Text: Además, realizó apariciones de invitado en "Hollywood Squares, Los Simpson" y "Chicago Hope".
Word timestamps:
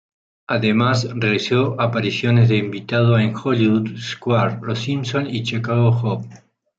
Además, 0.47 1.07
realizó 1.13 1.79
apariciones 1.79 2.49
de 2.49 2.57
invitado 2.57 3.19
en 3.19 3.35
"Hollywood 3.35 3.97
Squares, 3.99 4.57
Los 4.63 4.79
Simpson" 4.79 5.27
y 5.27 5.43
"Chicago 5.43 5.89
Hope". 5.89 6.27